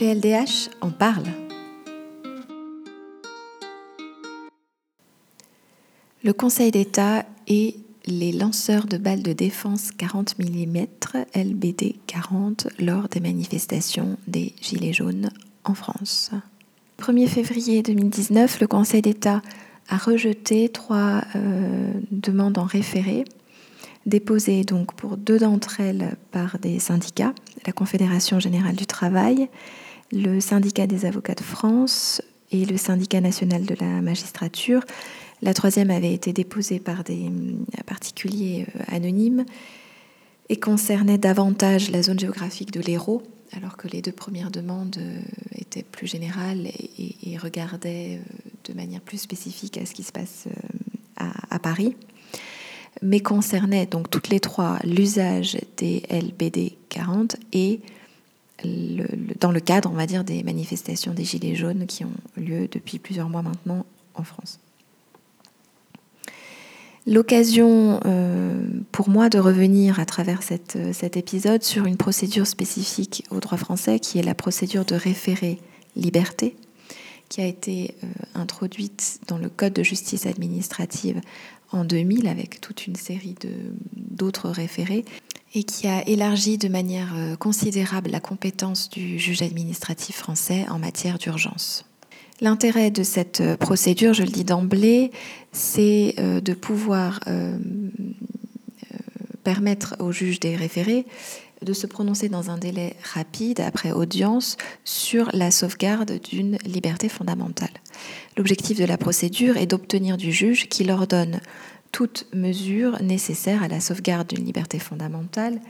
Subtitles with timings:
[0.00, 1.26] PLDH en parle.
[6.24, 7.76] Le Conseil d'État et
[8.06, 10.86] les lanceurs de balles de défense 40 mm
[11.34, 15.28] LBD 40 lors des manifestations des Gilets jaunes
[15.64, 16.30] en France.
[16.98, 19.42] Le 1er février 2019, le Conseil d'État
[19.90, 23.24] a rejeté trois euh, demandes en référé,
[24.06, 27.34] déposées donc pour deux d'entre elles par des syndicats,
[27.66, 29.50] la Confédération générale du travail,
[30.12, 34.84] le syndicat des avocats de France et le syndicat national de la magistrature.
[35.42, 39.44] La troisième avait été déposée par des euh, particuliers euh, anonymes
[40.48, 45.00] et concernait davantage la zone géographique de l'Hérault, alors que les deux premières demandes
[45.56, 48.20] étaient plus générales et, regardaient
[48.64, 51.96] de manière plus spécifique à ce qui se passe euh, à, Paris,
[53.02, 57.80] mais concernait donc toutes les trois l'usage des LBD 40 et
[58.64, 62.98] dans le cadre, on va dire, des manifestations des Gilets jaunes qui ont lieu depuis
[62.98, 63.84] plusieurs mois maintenant
[64.14, 64.60] en France.
[67.06, 68.62] L'occasion euh,
[68.92, 73.56] pour moi de revenir à travers cette, cet épisode sur une procédure spécifique au droit
[73.56, 75.58] français qui est la procédure de référé
[75.96, 76.56] liberté,
[77.28, 81.20] qui a été euh, introduite dans le Code de justice administrative
[81.72, 83.34] en 2000 avec toute une série
[83.96, 85.04] d'autres référés
[85.54, 90.78] et qui a élargi de manière euh, considérable la compétence du juge administratif français en
[90.78, 91.84] matière d'urgence.
[92.40, 95.10] L'intérêt de cette euh, procédure, je le dis d'emblée,
[95.52, 97.18] c'est de pouvoir
[99.42, 101.06] permettre au juge des référés
[101.62, 107.70] de se prononcer dans un délai rapide après audience sur la sauvegarde d'une liberté fondamentale.
[108.36, 111.40] L'objectif de la procédure est d'obtenir du juge qu'il ordonne
[111.92, 115.60] toute mesure nécessaire à la sauvegarde d'une liberté fondamentale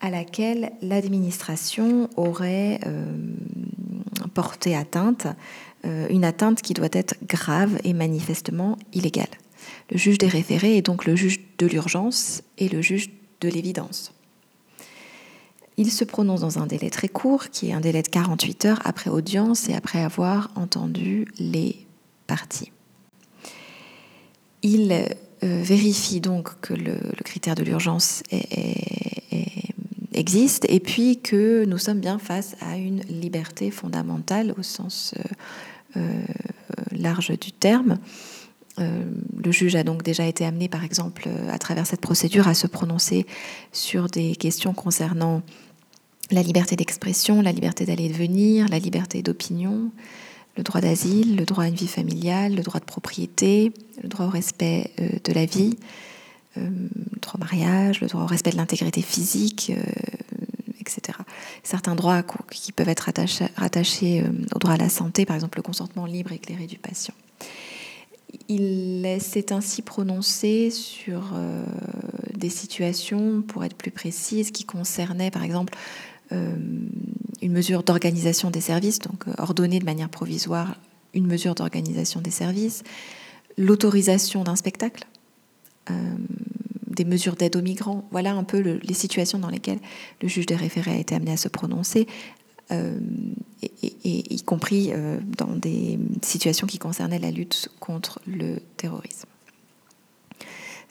[0.00, 3.06] à laquelle l'administration aurait euh,
[4.34, 5.26] porté atteinte,
[5.84, 9.28] euh, une atteinte qui doit être grave et manifestement illégale.
[9.90, 13.10] Le juge des référés est donc le juge de l'urgence et le juge
[13.40, 14.13] de l'évidence.
[15.76, 18.80] Il se prononce dans un délai très court, qui est un délai de 48 heures
[18.84, 21.86] après audience et après avoir entendu les
[22.26, 22.70] parties.
[24.62, 25.06] Il euh,
[25.42, 28.22] vérifie donc que le, critère de l'urgence
[30.14, 35.14] existe et puis que nous sommes bien face à une liberté fondamentale au sens
[35.96, 36.22] euh, euh,
[36.92, 37.98] large du terme.
[38.78, 42.66] Le juge a donc déjà été amené, par exemple, à travers cette procédure, à se
[42.66, 43.26] prononcer
[43.72, 45.42] sur des questions concernant
[46.30, 49.90] la liberté d'expression, la liberté d'aller et de venir, la liberté d'opinion,
[50.56, 54.26] le droit d'asile, le droit à une vie familiale, le droit de propriété, le droit
[54.26, 55.76] au respect euh, de la vie,
[56.56, 59.82] euh, le droit au mariage, le droit au respect de l'intégrité physique, euh,
[60.80, 61.18] etc.
[61.62, 63.10] Certains droits qui peuvent être
[63.56, 64.22] rattachés,
[64.54, 67.14] au droit à la santé, par exemple le consentement libre et éclairé du patient.
[68.48, 71.34] Il s'est ainsi prononcé sur
[72.36, 75.74] des situations, pour être plus précise, qui concernaient par exemple
[76.32, 76.56] euh,
[77.42, 80.76] une mesure d'organisation des services, donc euh, ordonner de manière provisoire
[81.12, 82.82] une mesure d'organisation des services,
[83.58, 85.04] l'autorisation d'un spectacle,
[85.90, 85.94] euh,
[86.86, 88.08] des mesures d'aide aux migrants.
[88.12, 89.80] Voilà un peu les situations dans lesquelles
[90.22, 92.06] le juge des référés a été amené à se prononcer,
[92.72, 94.92] y compris
[95.38, 99.28] dans des situations qui concernaient la lutte contre le terrorisme.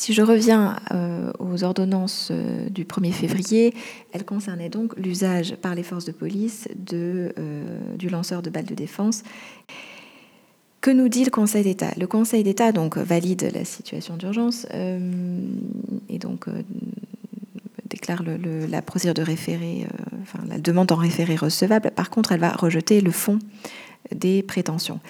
[0.00, 3.74] Si je reviens euh, aux ordonnances euh, du 1er février,
[4.12, 8.64] elles concernaient donc l'usage par les forces de police de, euh, du lanceur de balles
[8.64, 9.22] de défense.
[10.80, 11.90] Que nous dit le Conseil d'État?
[11.98, 14.66] Le Conseil d'État donc valide la situation d'urgence
[16.08, 16.46] et donc
[17.90, 19.86] déclare la procédure de référé,
[20.22, 21.90] enfin la demande en référé recevable.
[21.94, 23.38] Par contre, elle va rejeter le fond
[24.14, 25.00] des prétentions.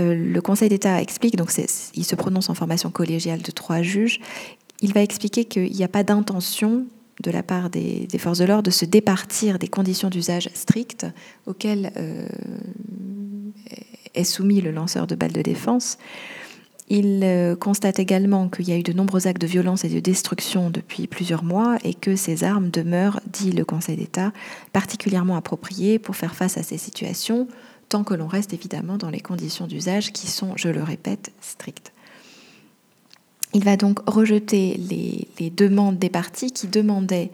[0.00, 1.52] Euh, le Conseil d'État explique, donc
[1.94, 4.20] il se prononce en formation collégiale de trois juges,
[4.80, 6.86] il va expliquer qu'il n'y a pas d'intention
[7.22, 11.06] de la part des, forces de l'ordre de se départir des conditions d'usage strictes
[11.46, 12.26] auxquelles euh,
[14.14, 15.98] est soumis le lanceur de balles de défense.
[16.92, 20.00] Il euh, constate également qu'il y a eu de nombreux actes de violence et de
[20.00, 24.32] destruction depuis plusieurs mois et que ces armes demeurent, dit le Conseil d'État,
[24.72, 27.46] particulièrement appropriées pour faire face à ces situations,
[27.88, 31.92] tant que l'on reste évidemment dans les conditions d'usage qui sont, je le répète, strictes.
[33.54, 37.30] Il va donc rejeter les, demandes des parties qui demandaient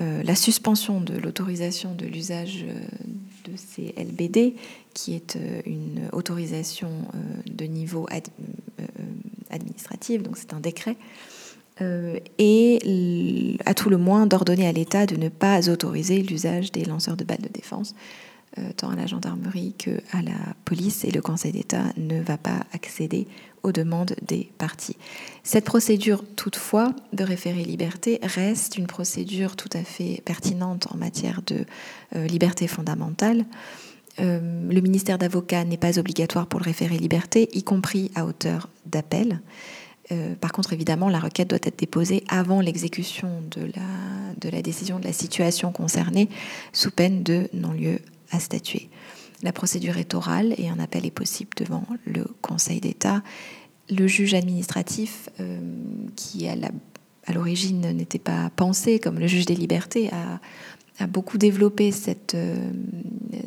[0.00, 4.54] euh, la suspension de l'autorisation de l'usage euh, de ces LBD,
[4.94, 5.36] qui est
[5.66, 6.90] une autorisation
[7.46, 8.06] de niveau
[9.54, 10.96] administratif, donc c'est un décret,
[12.38, 17.16] et à tout le moins d'ordonner à l'État de ne pas autoriser l'usage des lanceurs
[17.16, 17.94] de balles de défense
[18.76, 23.26] tant à la gendarmerie qu'à la police et le Conseil d'État ne va pas accéder
[23.64, 24.96] aux demandes des parties.
[25.42, 31.42] Cette procédure, toutefois, de référé liberté reste une procédure tout à fait pertinente en matière
[31.44, 31.64] de
[32.14, 33.44] liberté fondamentale.
[34.18, 39.40] Le ministère d'avocat n'est pas obligatoire pour le référé liberté, y compris à hauteur d'appel.
[40.12, 44.62] Euh, par contre, évidemment, la requête doit être déposée avant l'exécution de la, de la
[44.62, 46.28] décision de la situation concernée,
[46.72, 48.00] sous peine de non-lieu
[48.30, 48.88] à statuer.
[49.42, 53.22] La procédure est orale et un appel est possible devant le Conseil d'État.
[53.90, 55.58] Le juge administratif, euh,
[56.16, 60.40] qui à l'origine n'était pas pensé comme le juge des libertés, a,
[60.98, 62.70] a beaucoup développé cette, euh,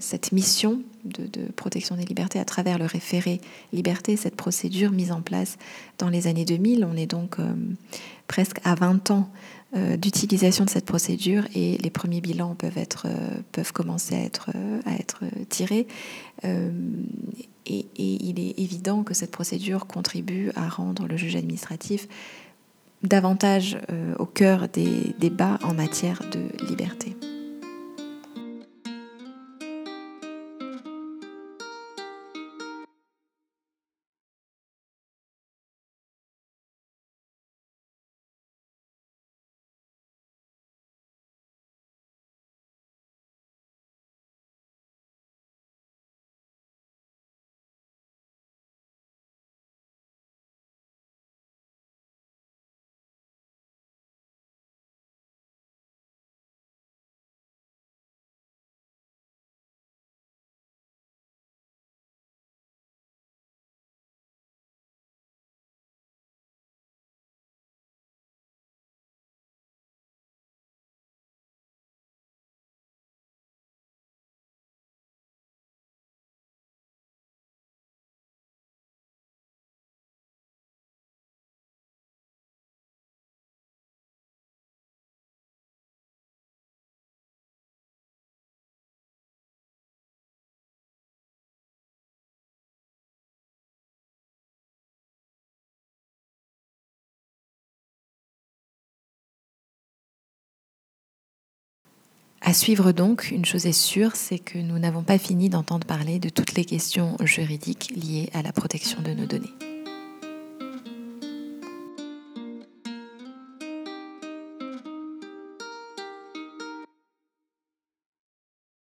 [0.00, 3.40] cette mission de, protection des libertés à travers le référé
[3.72, 5.56] liberté, cette procédure mise en place
[5.98, 6.84] dans les années 2000.
[6.84, 7.54] On est donc euh,
[8.26, 9.30] presque à 20 ans
[9.76, 13.06] euh, d'utilisation de cette procédure et les premiers bilans peuvent, être,
[13.52, 14.50] peuvent commencer à être,
[14.84, 15.86] à être tirés.
[16.44, 16.68] Et,
[17.68, 22.06] et, il est évident que cette procédure contribue à rendre le juge administratif
[23.02, 23.78] davantage
[24.18, 27.15] au cœur des débats en matière de liberté.
[102.48, 106.20] À suivre donc, une chose est sûre, c'est que nous n'avons pas fini d'entendre parler
[106.20, 109.52] de toutes les questions juridiques liées à la protection de nos données.